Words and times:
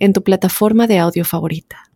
en 0.00 0.12
tu 0.12 0.24
plataforma 0.24 0.86
de 0.86 0.98
audio 0.98 1.24
favorita. 1.24 1.90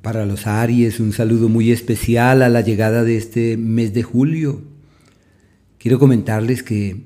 Para 0.00 0.24
los 0.24 0.46
Aries, 0.46 1.00
un 1.00 1.12
saludo 1.12 1.48
muy 1.48 1.70
especial 1.70 2.42
a 2.42 2.48
la 2.48 2.60
llegada 2.62 3.04
de 3.04 3.16
este 3.16 3.56
mes 3.56 3.92
de 3.92 4.02
julio. 4.02 4.62
Quiero 5.78 5.98
comentarles 5.98 6.62
que 6.62 7.02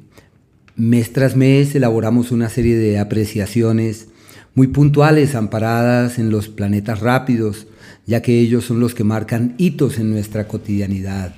mes 0.76 1.12
tras 1.12 1.34
mes 1.34 1.74
elaboramos 1.74 2.30
una 2.30 2.48
serie 2.48 2.76
de 2.76 2.98
apreciaciones 2.98 4.08
muy 4.54 4.68
puntuales 4.68 5.34
amparadas 5.34 6.18
en 6.18 6.30
los 6.30 6.48
planetas 6.48 7.00
rápidos, 7.00 7.66
ya 8.06 8.22
que 8.22 8.38
ellos 8.38 8.64
son 8.64 8.80
los 8.80 8.94
que 8.94 9.04
marcan 9.04 9.54
hitos 9.58 9.98
en 9.98 10.10
nuestra 10.10 10.46
cotidianidad. 10.46 11.34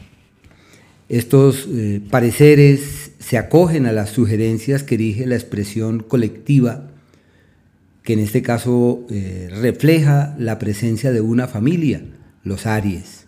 Estos 1.08 1.66
eh, 1.72 2.00
pareceres 2.10 3.12
se 3.18 3.38
acogen 3.38 3.86
a 3.86 3.92
las 3.92 4.10
sugerencias 4.10 4.82
que 4.82 4.96
dirige 4.96 5.26
la 5.26 5.36
expresión 5.36 6.00
colectiva 6.00 6.90
que 8.08 8.14
en 8.14 8.20
este 8.20 8.40
caso 8.40 9.04
eh, 9.10 9.50
refleja 9.60 10.34
la 10.38 10.58
presencia 10.58 11.12
de 11.12 11.20
una 11.20 11.46
familia, 11.46 12.00
los 12.42 12.64
Aries. 12.64 13.26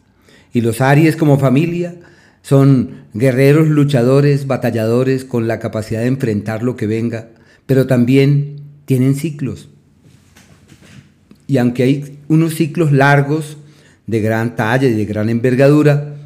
Y 0.55 0.63
los 0.63 0.81
Aries 0.81 1.17
como 1.17 1.39
familia 1.39 1.97
son 2.41 3.03
guerreros, 3.13 3.69
luchadores, 3.69 4.47
batalladores 4.47 5.27
con 5.27 5.47
la 5.47 5.59
capacidad 5.59 6.01
de 6.01 6.07
enfrentar 6.07 6.63
lo 6.63 6.77
que 6.77 6.87
venga, 6.87 7.29
pero 7.67 7.87
también 7.87 8.57
tienen 8.87 9.17
ciclos. 9.17 9.69
Y 11.47 11.59
aunque 11.59 11.83
hay 11.83 12.19
unos 12.29 12.55
ciclos 12.55 12.91
largos, 12.91 13.59
de 14.07 14.23
gran 14.23 14.57
talla 14.57 14.89
y 14.89 14.95
de 14.95 15.05
gran 15.05 15.29
envergadura, 15.29 16.17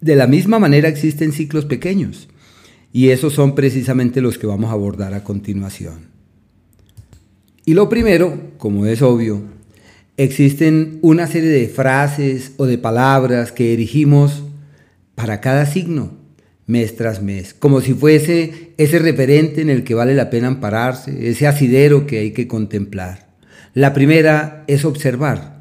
de 0.00 0.16
la 0.16 0.26
misma 0.26 0.58
manera 0.58 0.88
existen 0.88 1.32
ciclos 1.32 1.66
pequeños. 1.66 2.26
Y 2.90 3.10
esos 3.10 3.34
son 3.34 3.54
precisamente 3.54 4.22
los 4.22 4.38
que 4.38 4.46
vamos 4.46 4.70
a 4.70 4.72
abordar 4.72 5.12
a 5.12 5.22
continuación. 5.22 6.13
Y 7.66 7.72
lo 7.72 7.88
primero, 7.88 8.52
como 8.58 8.84
es 8.84 9.00
obvio, 9.00 9.40
existen 10.18 10.98
una 11.00 11.26
serie 11.26 11.48
de 11.48 11.68
frases 11.68 12.52
o 12.58 12.66
de 12.66 12.76
palabras 12.76 13.52
que 13.52 13.72
erigimos 13.72 14.44
para 15.14 15.40
cada 15.40 15.64
signo, 15.64 16.12
mes 16.66 16.94
tras 16.96 17.22
mes, 17.22 17.54
como 17.54 17.80
si 17.80 17.94
fuese 17.94 18.72
ese 18.76 18.98
referente 18.98 19.62
en 19.62 19.70
el 19.70 19.82
que 19.82 19.94
vale 19.94 20.14
la 20.14 20.28
pena 20.28 20.48
ampararse, 20.48 21.30
ese 21.30 21.46
asidero 21.46 22.06
que 22.06 22.18
hay 22.18 22.32
que 22.32 22.46
contemplar. 22.46 23.28
La 23.72 23.94
primera 23.94 24.64
es 24.66 24.84
observar. 24.84 25.54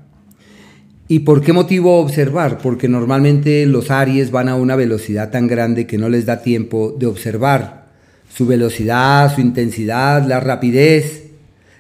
¿Y 1.08 1.20
por 1.20 1.42
qué 1.42 1.54
motivo 1.54 2.00
observar? 2.00 2.58
Porque 2.58 2.90
normalmente 2.90 3.66
los 3.66 3.92
Aries 3.92 4.31
van 4.31 4.50
a 4.50 4.56
una 4.56 4.76
velocidad 4.76 5.31
tan 5.31 5.48
grande 5.48 5.88
que 5.88 5.98
no 5.98 6.09
les 6.09 6.26
da 6.26 6.42
tiempo 6.42 6.94
de 6.98 7.06
observar 7.06 7.88
su 8.30 8.46
velocidad, 8.46 9.34
su 9.34 9.42
intensidad, 9.42 10.26
la 10.28 10.40
rapidez 10.40 11.22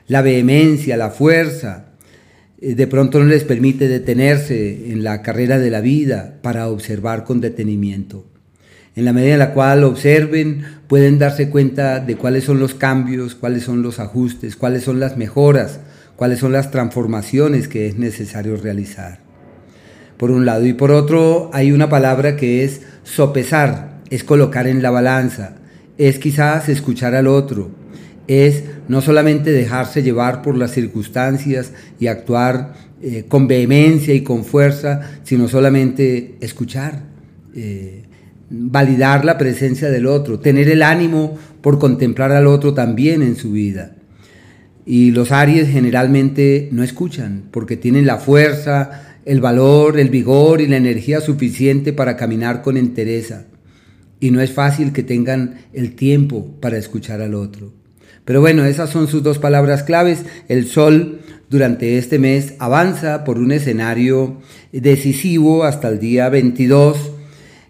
la 0.07 0.21
vehemencia, 0.21 0.97
la 0.97 1.09
fuerza, 1.09 1.85
eh, 2.61 2.75
de 2.75 2.87
pronto 2.87 3.19
no 3.19 3.25
les 3.25 3.43
permite 3.43 3.87
detenerse 3.87 4.91
en 4.91 5.03
la 5.03 5.21
carrera 5.21 5.59
de 5.59 5.69
la 5.69 5.81
vida 5.81 6.35
para 6.41 6.69
observar 6.69 7.23
con 7.23 7.41
detenimiento. 7.41 8.25
En 8.95 9.05
la 9.05 9.13
medida 9.13 9.33
en 9.33 9.39
la 9.39 9.53
cual 9.53 9.83
observen, 9.83 10.63
pueden 10.87 11.17
darse 11.17 11.49
cuenta 11.49 11.99
de 11.99 12.15
cuáles 12.15 12.43
son 12.43 12.59
los 12.59 12.75
cambios, 12.75 13.33
cuáles 13.33 13.63
son 13.63 13.81
los 13.81 13.99
ajustes, 13.99 14.55
cuáles 14.55 14.83
son 14.83 14.99
las 14.99 15.17
mejoras, 15.17 15.79
cuáles 16.15 16.39
son 16.39 16.51
las 16.51 16.69
transformaciones 16.69 17.67
que 17.67 17.87
es 17.87 17.97
necesario 17.97 18.55
realizar. 18.55 19.19
Por 20.17 20.29
un 20.29 20.45
lado 20.45 20.65
y 20.65 20.73
por 20.73 20.91
otro 20.91 21.49
hay 21.53 21.71
una 21.71 21.89
palabra 21.89 22.37
que 22.37 22.63
es 22.63 22.81
sopesar, 23.03 23.99
es 24.11 24.23
colocar 24.23 24.67
en 24.67 24.83
la 24.83 24.91
balanza, 24.91 25.55
es 25.97 26.19
quizás 26.19 26.69
escuchar 26.69 27.15
al 27.15 27.27
otro, 27.27 27.71
es 28.27 28.63
no 28.87 29.01
solamente 29.01 29.51
dejarse 29.51 30.03
llevar 30.03 30.41
por 30.41 30.57
las 30.57 30.71
circunstancias 30.71 31.73
y 31.99 32.07
actuar 32.07 32.73
eh, 33.01 33.25
con 33.27 33.47
vehemencia 33.47 34.13
y 34.13 34.21
con 34.21 34.45
fuerza, 34.45 35.01
sino 35.23 35.47
solamente 35.47 36.35
escuchar, 36.39 37.03
eh, 37.53 38.03
validar 38.49 39.25
la 39.25 39.37
presencia 39.37 39.89
del 39.89 40.05
otro, 40.05 40.39
tener 40.39 40.69
el 40.69 40.81
ánimo 40.81 41.37
por 41.61 41.79
contemplar 41.79 42.31
al 42.31 42.47
otro 42.47 42.73
también 42.73 43.21
en 43.21 43.35
su 43.35 43.51
vida. 43.51 43.95
Y 44.85 45.11
los 45.11 45.31
Aries 45.31 45.69
generalmente 45.69 46.69
no 46.71 46.83
escuchan 46.83 47.43
porque 47.51 47.77
tienen 47.77 48.05
la 48.05 48.17
fuerza, 48.17 49.17
el 49.25 49.39
valor, 49.41 49.99
el 49.99 50.09
vigor 50.09 50.61
y 50.61 50.67
la 50.67 50.77
energía 50.77 51.21
suficiente 51.21 51.93
para 51.93 52.17
caminar 52.17 52.61
con 52.61 52.77
entereza. 52.77 53.45
Y 54.19 54.31
no 54.31 54.41
es 54.41 54.51
fácil 54.51 54.93
que 54.93 55.03
tengan 55.03 55.55
el 55.73 55.95
tiempo 55.95 56.55
para 56.61 56.77
escuchar 56.77 57.21
al 57.21 57.33
otro. 57.33 57.82
Pero 58.25 58.41
bueno, 58.41 58.65
esas 58.65 58.89
son 58.89 59.07
sus 59.07 59.23
dos 59.23 59.39
palabras 59.39 59.83
claves. 59.83 60.23
El 60.47 60.67
Sol 60.67 61.19
durante 61.49 61.97
este 61.97 62.19
mes 62.19 62.53
avanza 62.59 63.23
por 63.23 63.37
un 63.37 63.51
escenario 63.51 64.41
decisivo 64.71 65.63
hasta 65.63 65.89
el 65.89 65.99
día 65.99 66.29
22 66.29 67.11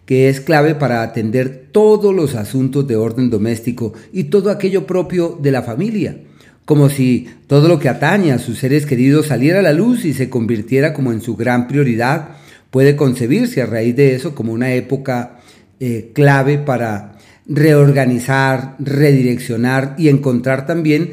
que 0.05 0.29
es 0.29 0.41
clave 0.41 0.75
para 0.75 1.01
atender 1.01 1.67
todos 1.71 2.13
los 2.13 2.35
asuntos 2.35 2.87
de 2.87 2.95
orden 2.95 3.29
doméstico 3.29 3.93
y 4.11 4.25
todo 4.25 4.51
aquello 4.51 4.85
propio 4.85 5.39
de 5.41 5.51
la 5.51 5.63
familia, 5.63 6.17
como 6.65 6.89
si 6.89 7.29
todo 7.47 7.67
lo 7.67 7.79
que 7.79 7.89
atañe 7.89 8.31
a 8.31 8.39
sus 8.39 8.59
seres 8.59 8.85
queridos 8.85 9.27
saliera 9.27 9.59
a 9.59 9.63
la 9.63 9.73
luz 9.73 10.05
y 10.05 10.13
se 10.13 10.29
convirtiera 10.29 10.93
como 10.93 11.11
en 11.11 11.21
su 11.21 11.35
gran 11.35 11.67
prioridad, 11.67 12.29
puede 12.69 12.95
concebirse 12.95 13.61
a 13.61 13.65
raíz 13.65 13.95
de 13.95 14.15
eso 14.15 14.35
como 14.35 14.51
una 14.51 14.73
época 14.73 15.39
eh, 15.79 16.11
clave 16.13 16.57
para 16.57 17.12
reorganizar, 17.47 18.75
redireccionar 18.79 19.95
y 19.97 20.09
encontrar 20.09 20.65
también 20.65 21.11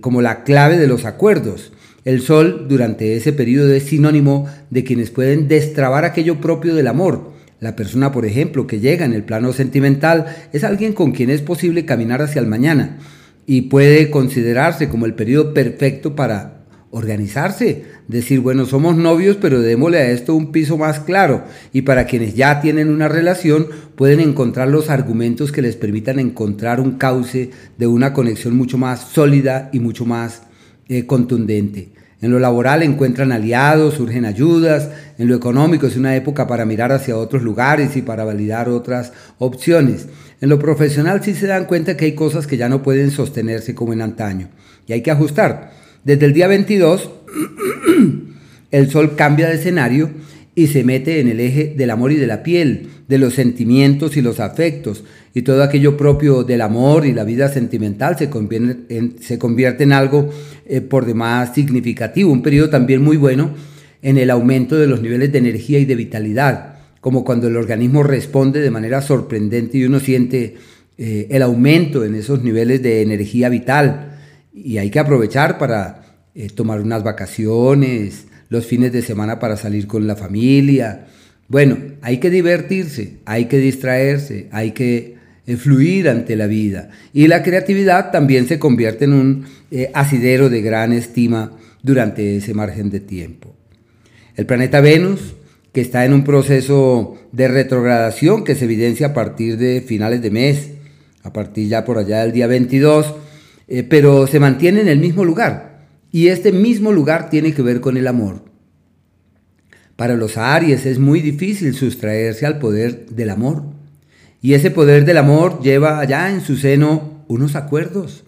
como 0.00 0.22
la 0.22 0.44
clave 0.44 0.78
de 0.78 0.86
los 0.86 1.04
acuerdos. 1.04 1.72
El 2.04 2.20
sol 2.20 2.66
durante 2.68 3.16
ese 3.16 3.32
periodo 3.32 3.72
es 3.72 3.84
sinónimo 3.84 4.48
de 4.70 4.82
quienes 4.82 5.10
pueden 5.10 5.46
destrabar 5.48 6.04
aquello 6.04 6.40
propio 6.40 6.74
del 6.74 6.88
amor. 6.88 7.32
La 7.60 7.76
persona, 7.76 8.10
por 8.10 8.26
ejemplo, 8.26 8.66
que 8.66 8.80
llega 8.80 9.04
en 9.04 9.12
el 9.12 9.22
plano 9.22 9.52
sentimental 9.52 10.26
es 10.52 10.64
alguien 10.64 10.94
con 10.94 11.12
quien 11.12 11.30
es 11.30 11.42
posible 11.42 11.84
caminar 11.84 12.20
hacia 12.20 12.40
el 12.40 12.48
mañana 12.48 12.98
y 13.46 13.62
puede 13.62 14.10
considerarse 14.10 14.88
como 14.88 15.06
el 15.06 15.14
periodo 15.14 15.54
perfecto 15.54 16.16
para 16.16 16.51
organizarse, 16.92 17.86
decir, 18.06 18.40
bueno, 18.40 18.66
somos 18.66 18.96
novios, 18.96 19.38
pero 19.40 19.62
démosle 19.62 19.98
a 19.98 20.10
esto 20.10 20.34
un 20.34 20.52
piso 20.52 20.76
más 20.76 21.00
claro. 21.00 21.44
Y 21.72 21.82
para 21.82 22.04
quienes 22.04 22.34
ya 22.34 22.60
tienen 22.60 22.90
una 22.90 23.08
relación, 23.08 23.66
pueden 23.96 24.20
encontrar 24.20 24.68
los 24.68 24.90
argumentos 24.90 25.52
que 25.52 25.62
les 25.62 25.74
permitan 25.74 26.18
encontrar 26.18 26.80
un 26.80 26.92
cauce 26.98 27.50
de 27.78 27.86
una 27.86 28.12
conexión 28.12 28.54
mucho 28.56 28.76
más 28.76 29.00
sólida 29.00 29.70
y 29.72 29.80
mucho 29.80 30.04
más 30.04 30.42
eh, 30.88 31.06
contundente. 31.06 31.92
En 32.20 32.30
lo 32.30 32.38
laboral 32.38 32.82
encuentran 32.82 33.32
aliados, 33.32 33.94
surgen 33.94 34.26
ayudas, 34.26 34.90
en 35.16 35.28
lo 35.28 35.34
económico 35.34 35.86
es 35.86 35.96
una 35.96 36.14
época 36.14 36.46
para 36.46 36.66
mirar 36.66 36.92
hacia 36.92 37.16
otros 37.16 37.42
lugares 37.42 37.96
y 37.96 38.02
para 38.02 38.24
validar 38.24 38.68
otras 38.68 39.14
opciones. 39.38 40.08
En 40.42 40.50
lo 40.50 40.58
profesional 40.58 41.24
sí 41.24 41.34
se 41.34 41.46
dan 41.46 41.64
cuenta 41.64 41.96
que 41.96 42.04
hay 42.04 42.14
cosas 42.14 42.46
que 42.46 42.58
ya 42.58 42.68
no 42.68 42.82
pueden 42.82 43.10
sostenerse 43.10 43.74
como 43.74 43.94
en 43.94 44.02
antaño 44.02 44.50
y 44.86 44.92
hay 44.92 45.00
que 45.00 45.10
ajustar. 45.10 45.81
Desde 46.04 46.26
el 46.26 46.32
día 46.32 46.48
22, 46.48 47.10
el 48.72 48.90
Sol 48.90 49.14
cambia 49.14 49.48
de 49.48 49.54
escenario 49.54 50.10
y 50.54 50.66
se 50.66 50.82
mete 50.82 51.20
en 51.20 51.28
el 51.28 51.38
eje 51.38 51.74
del 51.76 51.90
amor 51.90 52.10
y 52.10 52.16
de 52.16 52.26
la 52.26 52.42
piel, 52.42 52.88
de 53.06 53.18
los 53.18 53.34
sentimientos 53.34 54.16
y 54.16 54.20
los 54.20 54.40
afectos, 54.40 55.04
y 55.32 55.42
todo 55.42 55.62
aquello 55.62 55.96
propio 55.96 56.42
del 56.42 56.60
amor 56.60 57.06
y 57.06 57.12
la 57.12 57.22
vida 57.22 57.48
sentimental 57.48 58.18
se 58.18 58.28
convierte 58.28 59.84
en, 59.84 59.92
algo 59.92 60.28
eh, 60.66 60.80
por 60.80 61.06
demás 61.06 61.54
significativo, 61.54 62.32
un 62.32 62.42
periodo 62.42 62.68
también 62.68 63.00
muy 63.02 63.16
bueno 63.16 63.54
en 64.02 64.18
el 64.18 64.30
aumento 64.30 64.76
de 64.76 64.88
los 64.88 65.02
niveles 65.02 65.30
de 65.30 65.38
energía 65.38 65.78
y 65.78 65.84
de 65.84 65.94
vitalidad, 65.94 66.74
como 67.00 67.24
cuando 67.24 67.46
el 67.46 67.56
organismo 67.56 68.02
responde 68.02 68.60
de 68.60 68.70
manera 68.72 69.02
sorprendente 69.02 69.78
y 69.78 69.84
uno 69.84 70.00
siente 70.00 70.56
eh, 70.98 71.28
el 71.30 71.42
aumento 71.42 72.04
en 72.04 72.16
esos 72.16 72.42
niveles 72.42 72.82
de 72.82 73.02
energía 73.02 73.48
vital 73.48 74.11
y 74.52 74.78
hay 74.78 74.90
que 74.90 74.98
aprovechar 74.98 75.58
para 75.58 76.02
eh, 76.34 76.48
tomar 76.48 76.80
unas 76.80 77.02
vacaciones, 77.02 78.26
los 78.48 78.66
fines 78.66 78.92
de 78.92 79.02
semana 79.02 79.38
para 79.38 79.56
salir 79.56 79.86
con 79.86 80.06
la 80.06 80.16
familia. 80.16 81.06
Bueno, 81.48 81.78
hay 82.02 82.18
que 82.18 82.30
divertirse, 82.30 83.18
hay 83.24 83.46
que 83.46 83.58
distraerse, 83.58 84.48
hay 84.52 84.72
que 84.72 85.16
eh, 85.46 85.56
fluir 85.56 86.08
ante 86.08 86.36
la 86.36 86.46
vida. 86.46 86.90
Y 87.12 87.28
la 87.28 87.42
creatividad 87.42 88.10
también 88.10 88.46
se 88.46 88.58
convierte 88.58 89.06
en 89.06 89.14
un 89.14 89.44
eh, 89.70 89.90
asidero 89.94 90.50
de 90.50 90.62
gran 90.62 90.92
estima 90.92 91.52
durante 91.82 92.36
ese 92.36 92.54
margen 92.54 92.90
de 92.90 93.00
tiempo. 93.00 93.54
El 94.36 94.46
planeta 94.46 94.80
Venus, 94.80 95.34
que 95.72 95.80
está 95.80 96.04
en 96.04 96.12
un 96.12 96.24
proceso 96.24 97.18
de 97.32 97.48
retrogradación 97.48 98.44
que 98.44 98.54
se 98.54 98.66
evidencia 98.66 99.08
a 99.08 99.14
partir 99.14 99.56
de 99.56 99.80
finales 99.80 100.22
de 100.22 100.30
mes, 100.30 100.70
a 101.22 101.32
partir 101.32 101.68
ya 101.68 101.84
por 101.84 101.98
allá 101.98 102.22
del 102.22 102.32
día 102.32 102.46
22, 102.46 103.14
eh, 103.74 103.84
pero 103.84 104.26
se 104.26 104.38
mantiene 104.38 104.82
en 104.82 104.88
el 104.88 104.98
mismo 104.98 105.24
lugar. 105.24 105.86
Y 106.10 106.28
este 106.28 106.52
mismo 106.52 106.92
lugar 106.92 107.30
tiene 107.30 107.54
que 107.54 107.62
ver 107.62 107.80
con 107.80 107.96
el 107.96 108.06
amor. 108.06 108.44
Para 109.96 110.14
los 110.14 110.36
Aries 110.36 110.84
es 110.84 110.98
muy 110.98 111.22
difícil 111.22 111.72
sustraerse 111.72 112.44
al 112.44 112.58
poder 112.58 113.06
del 113.06 113.30
amor. 113.30 113.62
Y 114.42 114.52
ese 114.52 114.70
poder 114.70 115.06
del 115.06 115.16
amor 115.16 115.62
lleva 115.62 116.00
allá 116.00 116.30
en 116.30 116.42
su 116.42 116.58
seno 116.58 117.24
unos 117.28 117.56
acuerdos, 117.56 118.24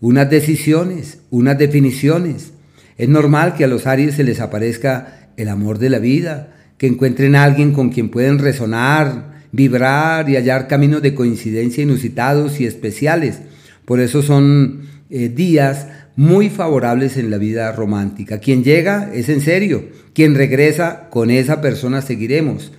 unas 0.00 0.28
decisiones, 0.30 1.20
unas 1.30 1.56
definiciones. 1.56 2.50
Es 2.96 3.08
normal 3.08 3.54
que 3.54 3.62
a 3.62 3.68
los 3.68 3.86
Aries 3.86 4.16
se 4.16 4.24
les 4.24 4.40
aparezca 4.40 5.30
el 5.36 5.48
amor 5.48 5.78
de 5.78 5.90
la 5.90 6.00
vida, 6.00 6.56
que 6.76 6.88
encuentren 6.88 7.36
a 7.36 7.44
alguien 7.44 7.72
con 7.72 7.90
quien 7.90 8.08
pueden 8.08 8.40
resonar, 8.40 9.44
vibrar 9.52 10.28
y 10.28 10.34
hallar 10.34 10.66
caminos 10.66 11.02
de 11.02 11.14
coincidencia 11.14 11.84
inusitados 11.84 12.58
y 12.58 12.66
especiales. 12.66 13.42
Por 13.88 14.00
eso 14.00 14.20
son 14.20 14.82
eh, 15.08 15.30
días 15.30 15.86
muy 16.14 16.50
favorables 16.50 17.16
en 17.16 17.30
la 17.30 17.38
vida 17.38 17.72
romántica. 17.72 18.38
Quien 18.38 18.62
llega 18.62 19.10
es 19.14 19.30
en 19.30 19.40
serio, 19.40 19.82
quien 20.12 20.34
regresa 20.34 21.08
con 21.08 21.30
esa 21.30 21.62
persona 21.62 22.02
seguiremos. 22.02 22.70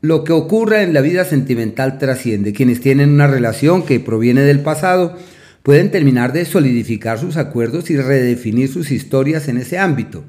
Lo 0.00 0.24
que 0.24 0.32
ocurra 0.32 0.82
en 0.82 0.92
la 0.92 1.02
vida 1.02 1.24
sentimental 1.24 1.98
trasciende. 1.98 2.52
Quienes 2.52 2.80
tienen 2.80 3.10
una 3.10 3.28
relación 3.28 3.84
que 3.84 4.00
proviene 4.00 4.40
del 4.40 4.58
pasado 4.58 5.16
pueden 5.62 5.92
terminar 5.92 6.32
de 6.32 6.44
solidificar 6.44 7.20
sus 7.20 7.36
acuerdos 7.36 7.88
y 7.90 7.96
redefinir 7.96 8.68
sus 8.68 8.90
historias 8.90 9.46
en 9.46 9.58
ese 9.58 9.78
ámbito. 9.78 10.24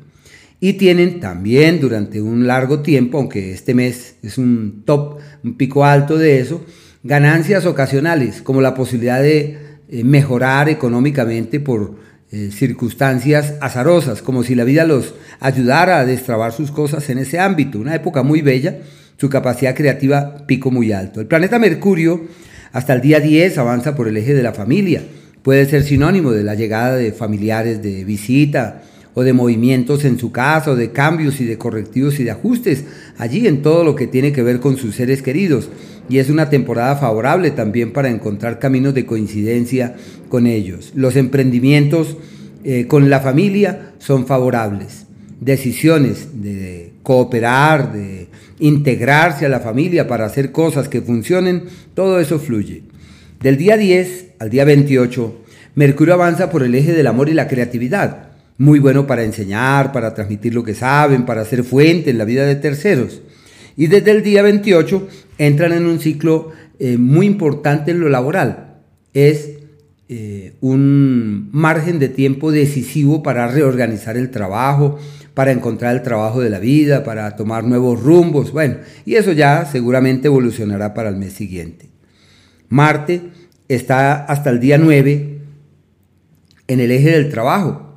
Y 0.59 0.73
tienen 0.73 1.19
también 1.19 1.79
durante 1.79 2.21
un 2.21 2.45
largo 2.45 2.81
tiempo, 2.81 3.17
aunque 3.17 3.53
este 3.53 3.73
mes 3.73 4.17
es 4.21 4.37
un 4.37 4.83
top, 4.85 5.17
un 5.43 5.57
pico 5.57 5.83
alto 5.83 6.15
de 6.15 6.41
eso, 6.41 6.63
ganancias 7.01 7.65
ocasionales, 7.65 8.43
como 8.43 8.61
la 8.61 8.75
posibilidad 8.75 9.19
de 9.19 9.65
mejorar 9.89 10.69
económicamente 10.69 11.59
por 11.59 11.95
eh, 12.29 12.49
circunstancias 12.51 13.53
azarosas, 13.61 14.21
como 14.21 14.43
si 14.43 14.53
la 14.53 14.65
vida 14.65 14.83
los 14.83 15.13
ayudara 15.39 15.99
a 15.99 16.05
destrabar 16.05 16.51
sus 16.51 16.71
cosas 16.71 17.09
en 17.09 17.19
ese 17.19 17.39
ámbito. 17.39 17.79
Una 17.79 17.95
época 17.95 18.21
muy 18.21 18.41
bella, 18.41 18.79
su 19.17 19.29
capacidad 19.29 19.73
creativa 19.73 20.45
pico 20.45 20.69
muy 20.69 20.91
alto. 20.91 21.21
El 21.21 21.27
planeta 21.27 21.57
Mercurio 21.57 22.27
hasta 22.73 22.93
el 22.93 23.01
día 23.01 23.21
10 23.21 23.57
avanza 23.59 23.95
por 23.95 24.09
el 24.09 24.17
eje 24.17 24.33
de 24.33 24.43
la 24.43 24.51
familia. 24.51 25.03
Puede 25.41 25.65
ser 25.67 25.83
sinónimo 25.83 26.31
de 26.31 26.43
la 26.43 26.55
llegada 26.55 26.97
de 26.97 27.13
familiares 27.13 27.81
de 27.81 28.03
visita, 28.03 28.83
o 29.13 29.23
de 29.23 29.33
movimientos 29.33 30.05
en 30.05 30.19
su 30.19 30.31
casa, 30.31 30.69
o 30.69 30.75
de 30.75 30.91
cambios 30.91 31.41
y 31.41 31.45
de 31.45 31.57
correctivos 31.57 32.19
y 32.19 32.23
de 32.23 32.29
ajustes, 32.29 32.83
allí 33.17 33.47
en 33.47 33.63
todo 33.63 33.83
lo 33.83 33.95
que 33.95 34.05
tiene 34.05 34.31
que 34.31 34.43
ver 34.43 34.59
con 34.59 34.77
sus 34.77 34.93
seres 34.93 35.23
queridos. 35.23 35.69
Y 36.09 36.19
es 36.19 36.29
una 36.29 36.49
temporada 36.49 36.95
favorable 36.95 37.51
también 37.51 37.91
para 37.91 38.09
encontrar 38.09 38.59
caminos 38.59 38.93
de 38.93 39.05
coincidencia 39.05 39.95
con 40.29 40.47
ellos. 40.47 40.91
Los 40.95 41.15
emprendimientos 41.15 42.17
eh, 42.63 42.87
con 42.87 43.09
la 43.09 43.19
familia 43.19 43.91
son 43.99 44.25
favorables. 44.25 45.05
Decisiones 45.39 46.41
de 46.41 46.93
cooperar, 47.03 47.93
de 47.93 48.27
integrarse 48.59 49.45
a 49.45 49.49
la 49.49 49.59
familia 49.59 50.07
para 50.07 50.25
hacer 50.25 50.51
cosas 50.51 50.89
que 50.89 51.01
funcionen, 51.01 51.63
todo 51.93 52.19
eso 52.19 52.39
fluye. 52.39 52.83
Del 53.41 53.57
día 53.57 53.77
10 53.77 54.25
al 54.39 54.49
día 54.49 54.65
28, 54.65 55.41
Mercurio 55.75 56.15
avanza 56.15 56.49
por 56.49 56.63
el 56.63 56.73
eje 56.73 56.93
del 56.93 57.07
amor 57.07 57.29
y 57.29 57.33
la 57.33 57.47
creatividad 57.47 58.27
muy 58.57 58.79
bueno 58.79 59.05
para 59.05 59.23
enseñar, 59.23 59.91
para 59.91 60.13
transmitir 60.13 60.53
lo 60.53 60.63
que 60.63 60.73
saben, 60.73 61.25
para 61.25 61.45
ser 61.45 61.63
fuente 61.63 62.09
en 62.09 62.17
la 62.17 62.25
vida 62.25 62.45
de 62.45 62.55
terceros. 62.55 63.21
Y 63.75 63.87
desde 63.87 64.11
el 64.11 64.23
día 64.23 64.41
28 64.41 65.07
entran 65.37 65.73
en 65.73 65.85
un 65.85 65.99
ciclo 65.99 66.51
eh, 66.79 66.97
muy 66.97 67.25
importante 67.25 67.91
en 67.91 67.99
lo 67.99 68.09
laboral. 68.09 68.81
Es 69.13 69.51
eh, 70.09 70.53
un 70.61 71.49
margen 71.51 71.99
de 71.99 72.09
tiempo 72.09 72.51
decisivo 72.51 73.23
para 73.23 73.47
reorganizar 73.47 74.17
el 74.17 74.31
trabajo, 74.31 74.97
para 75.33 75.51
encontrar 75.51 75.95
el 75.95 76.03
trabajo 76.03 76.41
de 76.41 76.49
la 76.49 76.59
vida, 76.59 77.03
para 77.03 77.35
tomar 77.35 77.63
nuevos 77.63 78.01
rumbos. 78.01 78.51
Bueno, 78.51 78.77
y 79.05 79.15
eso 79.15 79.31
ya 79.31 79.65
seguramente 79.65 80.27
evolucionará 80.27 80.93
para 80.93 81.09
el 81.09 81.15
mes 81.15 81.33
siguiente. 81.33 81.89
Marte 82.69 83.21
está 83.67 84.25
hasta 84.25 84.49
el 84.49 84.59
día 84.59 84.77
9 84.77 85.39
en 86.67 86.79
el 86.79 86.91
eje 86.91 87.11
del 87.11 87.29
trabajo 87.29 87.87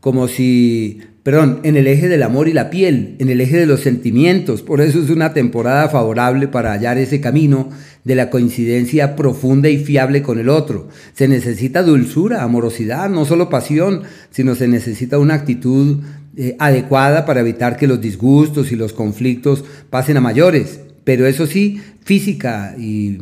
como 0.00 0.28
si, 0.28 1.00
perdón, 1.28 1.60
en 1.62 1.76
el 1.76 1.86
eje 1.88 2.08
del 2.08 2.22
amor 2.22 2.48
y 2.48 2.54
la 2.54 2.70
piel, 2.70 3.14
en 3.18 3.28
el 3.28 3.42
eje 3.42 3.58
de 3.58 3.66
los 3.66 3.80
sentimientos. 3.80 4.62
Por 4.62 4.80
eso 4.80 4.98
es 4.98 5.10
una 5.10 5.34
temporada 5.34 5.90
favorable 5.90 6.48
para 6.48 6.72
hallar 6.72 6.96
ese 6.96 7.20
camino 7.20 7.68
de 8.02 8.14
la 8.14 8.30
coincidencia 8.30 9.14
profunda 9.14 9.68
y 9.68 9.76
fiable 9.76 10.22
con 10.22 10.38
el 10.38 10.48
otro. 10.48 10.88
Se 11.12 11.28
necesita 11.28 11.82
dulzura, 11.82 12.42
amorosidad, 12.42 13.10
no 13.10 13.26
solo 13.26 13.50
pasión, 13.50 14.04
sino 14.30 14.54
se 14.54 14.68
necesita 14.68 15.18
una 15.18 15.34
actitud 15.34 15.98
eh, 16.34 16.56
adecuada 16.58 17.26
para 17.26 17.40
evitar 17.40 17.76
que 17.76 17.88
los 17.88 18.00
disgustos 18.00 18.72
y 18.72 18.76
los 18.76 18.94
conflictos 18.94 19.66
pasen 19.90 20.16
a 20.16 20.22
mayores. 20.22 20.80
Pero 21.04 21.26
eso 21.26 21.46
sí, 21.46 21.78
física 22.04 22.74
y 22.78 23.18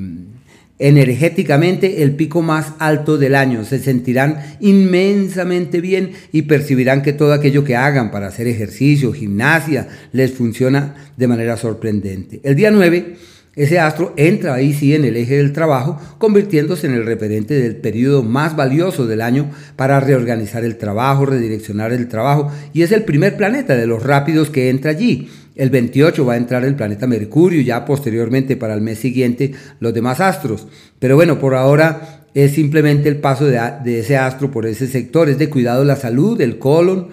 energéticamente 0.78 2.02
el 2.02 2.14
pico 2.16 2.42
más 2.42 2.72
alto 2.78 3.18
del 3.18 3.34
año. 3.34 3.64
Se 3.64 3.78
sentirán 3.78 4.56
inmensamente 4.60 5.80
bien 5.80 6.12
y 6.32 6.42
percibirán 6.42 7.02
que 7.02 7.12
todo 7.12 7.32
aquello 7.32 7.64
que 7.64 7.76
hagan 7.76 8.10
para 8.10 8.28
hacer 8.28 8.46
ejercicio, 8.46 9.12
gimnasia, 9.12 9.88
les 10.12 10.32
funciona 10.32 10.94
de 11.16 11.28
manera 11.28 11.56
sorprendente. 11.56 12.40
El 12.42 12.56
día 12.56 12.70
9, 12.70 13.16
ese 13.56 13.78
astro 13.78 14.12
entra 14.18 14.52
ahí 14.52 14.74
sí 14.74 14.94
en 14.94 15.06
el 15.06 15.16
eje 15.16 15.38
del 15.38 15.54
trabajo, 15.54 15.98
convirtiéndose 16.18 16.86
en 16.86 16.92
el 16.92 17.06
referente 17.06 17.54
del 17.54 17.76
periodo 17.76 18.22
más 18.22 18.54
valioso 18.54 19.06
del 19.06 19.22
año 19.22 19.50
para 19.76 19.98
reorganizar 19.98 20.62
el 20.62 20.76
trabajo, 20.76 21.24
redireccionar 21.24 21.92
el 21.94 22.06
trabajo, 22.06 22.52
y 22.74 22.82
es 22.82 22.92
el 22.92 23.04
primer 23.04 23.38
planeta 23.38 23.74
de 23.74 23.86
los 23.86 24.02
rápidos 24.02 24.50
que 24.50 24.68
entra 24.68 24.90
allí. 24.90 25.30
El 25.54 25.70
28 25.70 26.26
va 26.26 26.34
a 26.34 26.36
entrar 26.36 26.64
el 26.66 26.74
planeta 26.74 27.06
Mercurio, 27.06 27.62
ya 27.62 27.86
posteriormente 27.86 28.56
para 28.56 28.74
el 28.74 28.82
mes 28.82 28.98
siguiente 28.98 29.52
los 29.80 29.94
demás 29.94 30.20
astros. 30.20 30.68
Pero 30.98 31.16
bueno, 31.16 31.38
por 31.38 31.54
ahora 31.54 32.26
es 32.34 32.52
simplemente 32.52 33.08
el 33.08 33.16
paso 33.16 33.46
de, 33.46 33.98
ese 33.98 34.18
astro 34.18 34.50
por 34.50 34.66
ese 34.66 34.86
sector. 34.86 35.30
Es 35.30 35.38
de 35.38 35.48
cuidado 35.48 35.82
la 35.86 35.96
salud, 35.96 36.38
el 36.42 36.58
colon. 36.58 37.08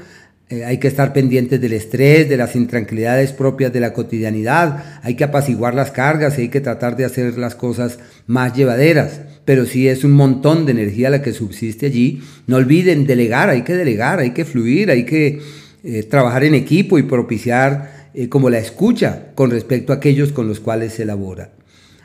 Eh, 0.49 0.65
hay 0.65 0.77
que 0.77 0.87
estar 0.87 1.13
pendientes 1.13 1.59
del 1.61 1.73
estrés, 1.73 2.27
de 2.27 2.37
las 2.37 2.55
intranquilidades 2.55 3.31
propias 3.31 3.71
de 3.71 3.79
la 3.79 3.93
cotidianidad. 3.93 4.83
Hay 5.01 5.15
que 5.15 5.23
apaciguar 5.23 5.73
las 5.73 5.91
cargas 5.91 6.37
hay 6.37 6.49
que 6.49 6.61
tratar 6.61 6.97
de 6.97 7.05
hacer 7.05 7.37
las 7.37 7.55
cosas 7.55 7.99
más 8.27 8.53
llevaderas. 8.53 9.21
Pero 9.45 9.65
sí 9.65 9.87
es 9.87 10.03
un 10.03 10.11
montón 10.11 10.65
de 10.65 10.73
energía 10.73 11.09
la 11.09 11.21
que 11.21 11.33
subsiste 11.33 11.85
allí. 11.85 12.21
No 12.47 12.57
olviden 12.57 13.05
delegar, 13.05 13.49
hay 13.49 13.63
que 13.63 13.75
delegar, 13.75 14.19
hay 14.19 14.31
que 14.31 14.45
fluir, 14.45 14.91
hay 14.91 15.05
que 15.05 15.41
eh, 15.83 16.03
trabajar 16.03 16.43
en 16.43 16.55
equipo 16.55 16.97
y 16.97 17.03
propiciar 17.03 18.09
eh, 18.13 18.29
como 18.29 18.49
la 18.49 18.59
escucha 18.59 19.31
con 19.35 19.49
respecto 19.49 19.91
a 19.91 19.97
aquellos 19.97 20.31
con 20.31 20.47
los 20.47 20.59
cuales 20.59 20.93
se 20.93 21.03
elabora. 21.03 21.51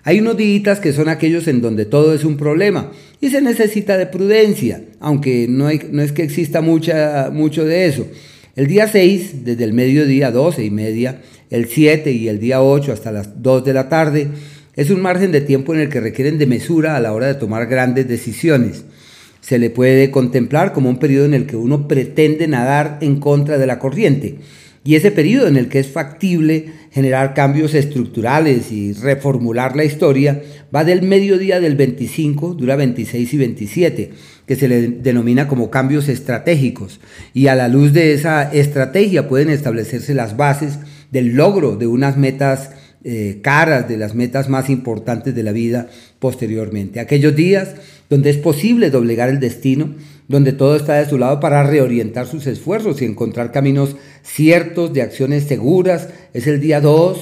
Hay 0.05 0.21
unos 0.21 0.37
días 0.37 0.81
que 0.81 0.93
son 0.93 1.09
aquellos 1.09 1.49
en 1.49 1.61
donde 1.61 1.85
todo 1.85 2.15
es 2.15 2.25
un 2.25 2.37
problema 2.37 2.91
y 3.21 3.29
se 3.29 3.43
necesita 3.43 3.99
de 3.99 4.07
prudencia, 4.07 4.83
aunque 5.01 5.47
no, 5.49 5.67
hay, 5.67 5.81
no 5.91 6.03
es 6.03 6.13
que 6.13 6.23
exista 6.23 6.63
mucha, 6.63 7.31
mucho 7.31 7.65
de 7.65 7.87
eso. 7.87 8.07
El 8.59 8.67
día 8.67 8.89
6, 8.89 9.45
desde 9.45 9.63
el 9.63 9.73
mediodía 9.73 10.33
12 10.33 10.65
y 10.65 10.71
media, 10.73 11.21
el 11.49 11.69
7 11.69 12.11
y 12.11 12.27
el 12.27 12.41
día 12.41 12.61
8 12.61 12.93
hasta 12.93 13.13
las 13.13 13.41
2 13.41 13.65
de 13.65 13.73
la 13.73 13.89
tarde, 13.89 14.27
es 14.75 14.91
un 14.91 15.01
margen 15.01 15.31
de 15.31 15.41
tiempo 15.41 15.73
en 15.75 15.79
el 15.79 15.89
que 15.89 16.01
requieren 16.01 16.39
de 16.39 16.49
mesura 16.49 16.97
a 16.97 17.01
la 17.01 17.13
hora 17.13 17.29
de 17.29 17.37
tomar 17.37 17.69
grandes 17.69 18.09
decisiones. 18.09 18.85
Se 19.41 19.61
le 19.61 19.71
puede 19.71 20.11
contemplar 20.11 20.73
como 20.73 20.91
un 20.91 20.99
periodo 20.99 21.27
en 21.27 21.35
el 21.35 21.47
que 21.47 21.55
uno 21.55 21.87
pretende 21.87 22.49
nadar 22.49 22.99
en 23.01 23.21
contra 23.21 23.59
de 23.59 23.67
la 23.69 23.79
corriente 23.79 24.39
y 24.83 24.97
ese 24.97 25.13
periodo 25.13 25.47
en 25.47 25.57
el 25.57 25.69
que 25.69 25.79
es 25.79 25.87
factible 25.87 26.73
generar 26.99 27.33
cambios 27.33 27.75
estructurales 27.75 28.73
y 28.73 28.93
reformular 28.93 29.77
la 29.77 29.85
historia 29.85 30.43
va 30.75 30.83
del 30.83 31.03
mediodía 31.03 31.61
del 31.61 31.77
25, 31.77 32.55
dura 32.55 32.75
26 32.75 33.35
y 33.35 33.37
27, 33.37 34.11
que 34.47 34.57
se 34.57 34.67
le 34.67 34.89
denomina 34.89 35.47
como 35.47 35.71
cambios 35.71 36.09
estratégicos. 36.09 36.99
Y 37.35 37.47
a 37.47 37.55
la 37.55 37.69
luz 37.69 37.93
de 37.93 38.15
esa 38.15 38.53
estrategia 38.53 39.29
pueden 39.29 39.49
establecerse 39.49 40.13
las 40.13 40.37
bases 40.37 40.81
del 41.13 41.37
logro 41.37 41.77
de 41.77 41.87
unas 41.87 42.17
metas 42.17 42.73
eh, 43.05 43.39
caras, 43.43 43.89
de 43.89 43.97
las 43.97 44.17
metas 44.17 44.49
más 44.49 44.69
importantes 44.69 45.37
de 45.37 45.45
la 45.45 45.53
vida 45.53 45.87
posteriormente. 46.19 46.99
Aquellos 46.99 47.37
días 47.37 47.77
donde 48.11 48.31
es 48.31 48.39
posible 48.39 48.91
doblegar 48.91 49.29
el 49.29 49.39
destino, 49.39 49.95
donde 50.29 50.53
todo 50.53 50.77
está 50.77 50.95
de 50.95 51.09
su 51.09 51.19
lado 51.19 51.41
para 51.41 51.63
reorientar 51.65 52.27
sus 52.27 52.47
esfuerzos 52.47 53.01
y 53.01 53.07
encontrar 53.07 53.51
caminos 53.51 53.97
ciertos 54.23 54.93
de 54.93 55.03
acciones 55.03 55.45
seguras. 55.45 56.11
Es 56.35 56.47
el 56.47 56.61
día 56.61 56.81
2, 56.81 57.19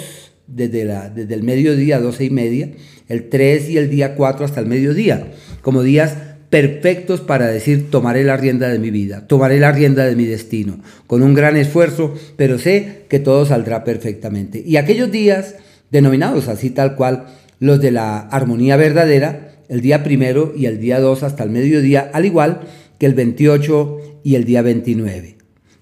desde, 0.48 0.84
desde 1.14 1.34
el 1.34 1.44
mediodía, 1.44 2.00
12 2.00 2.24
y 2.24 2.30
media, 2.30 2.70
el 3.08 3.28
3 3.28 3.70
y 3.70 3.78
el 3.78 3.88
día 3.88 4.16
4 4.16 4.44
hasta 4.44 4.60
el 4.60 4.66
mediodía, 4.66 5.28
como 5.62 5.82
días 5.82 6.16
perfectos 6.50 7.20
para 7.20 7.48
decir 7.48 7.90
tomaré 7.90 8.22
la 8.24 8.36
rienda 8.36 8.68
de 8.68 8.78
mi 8.78 8.90
vida, 8.90 9.26
tomaré 9.26 9.58
la 9.58 9.72
rienda 9.72 10.04
de 10.04 10.16
mi 10.16 10.26
destino, 10.26 10.78
con 11.06 11.22
un 11.22 11.34
gran 11.34 11.56
esfuerzo, 11.56 12.14
pero 12.36 12.58
sé 12.58 13.04
que 13.08 13.18
todo 13.18 13.46
saldrá 13.46 13.84
perfectamente. 13.84 14.62
Y 14.64 14.76
aquellos 14.76 15.10
días, 15.10 15.56
denominados 15.90 16.48
así 16.48 16.70
tal 16.70 16.96
cual, 16.96 17.26
los 17.58 17.80
de 17.80 17.90
la 17.90 18.18
armonía 18.18 18.76
verdadera, 18.76 19.52
el 19.68 19.80
día 19.80 20.04
primero 20.04 20.52
y 20.56 20.66
el 20.66 20.78
día 20.78 21.00
dos 21.00 21.22
hasta 21.24 21.42
el 21.42 21.50
mediodía, 21.50 22.10
al 22.12 22.24
igual 22.24 22.60
que 22.98 23.06
el 23.06 23.14
28 23.14 24.20
y 24.22 24.34
el 24.34 24.44
día 24.44 24.62
29. 24.62 25.36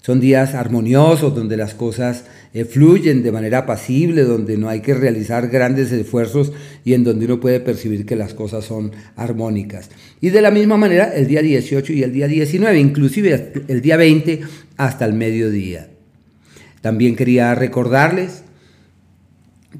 Son 0.05 0.19
días 0.19 0.53
armoniosos 0.53 1.33
donde 1.33 1.57
las 1.57 1.73
cosas 1.73 2.25
eh, 2.53 2.63
fluyen 2.63 3.23
de 3.23 3.31
manera 3.31 3.57
apacible, 3.57 4.21
donde 4.21 4.55
no 4.55 4.69
hay 4.69 4.81
que 4.81 4.93
realizar 4.93 5.49
grandes 5.49 5.91
esfuerzos 5.91 6.53
y 6.83 6.93
en 6.93 7.03
donde 7.03 7.25
uno 7.25 7.39
puede 7.39 7.59
percibir 7.59 8.05
que 8.05 8.15
las 8.15 8.35
cosas 8.35 8.65
son 8.65 8.91
armónicas. 9.15 9.89
Y 10.21 10.29
de 10.29 10.41
la 10.41 10.51
misma 10.51 10.77
manera 10.77 11.11
el 11.13 11.25
día 11.25 11.41
18 11.41 11.91
y 11.91 12.03
el 12.03 12.13
día 12.13 12.27
19, 12.27 12.79
inclusive 12.79 13.51
el 13.67 13.81
día 13.81 13.97
20 13.97 14.41
hasta 14.77 15.05
el 15.05 15.13
mediodía. 15.13 15.89
También 16.81 17.15
quería 17.15 17.55
recordarles 17.55 18.44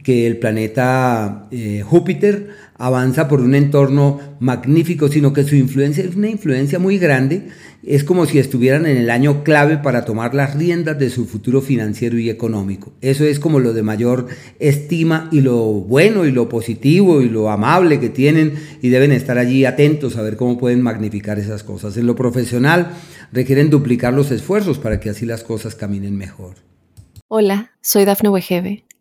que 0.03 0.27
el 0.27 0.37
planeta 0.37 1.47
eh, 1.51 1.83
Júpiter 1.85 2.49
avanza 2.77 3.27
por 3.27 3.41
un 3.41 3.55
entorno 3.55 4.19
magnífico, 4.39 5.07
sino 5.07 5.33
que 5.33 5.43
su 5.43 5.55
influencia 5.55 6.03
es 6.03 6.15
una 6.15 6.29
influencia 6.29 6.79
muy 6.79 6.97
grande. 6.97 7.47
Es 7.85 8.03
como 8.03 8.25
si 8.25 8.39
estuvieran 8.39 8.85
en 8.85 8.97
el 8.97 9.09
año 9.09 9.43
clave 9.43 9.77
para 9.77 10.05
tomar 10.05 10.33
las 10.33 10.55
riendas 10.55 10.97
de 10.97 11.09
su 11.09 11.25
futuro 11.25 11.61
financiero 11.61 12.17
y 12.17 12.29
económico. 12.29 12.93
Eso 13.01 13.23
es 13.23 13.39
como 13.39 13.59
lo 13.59 13.73
de 13.73 13.83
mayor 13.83 14.27
estima 14.59 15.29
y 15.31 15.41
lo 15.41 15.57
bueno 15.65 16.25
y 16.25 16.31
lo 16.31 16.49
positivo 16.49 17.21
y 17.21 17.29
lo 17.29 17.49
amable 17.49 17.99
que 17.99 18.09
tienen 18.09 18.53
y 18.81 18.89
deben 18.89 19.11
estar 19.11 19.37
allí 19.37 19.65
atentos 19.65 20.17
a 20.17 20.21
ver 20.21 20.35
cómo 20.35 20.57
pueden 20.57 20.81
magnificar 20.81 21.39
esas 21.39 21.63
cosas. 21.63 21.95
En 21.97 22.07
lo 22.07 22.15
profesional 22.15 22.91
requieren 23.31 23.69
duplicar 23.69 24.13
los 24.13 24.31
esfuerzos 24.31 24.79
para 24.79 24.99
que 24.99 25.11
así 25.11 25.25
las 25.25 25.43
cosas 25.43 25.75
caminen 25.75 26.17
mejor. 26.17 26.55
Hola, 27.27 27.71
soy 27.81 28.05
Dafne 28.05 28.29
Wegebe 28.29 28.85